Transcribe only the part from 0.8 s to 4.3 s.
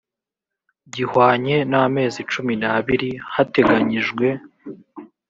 gihwanye n amezi cumi n abiri hateganyijwe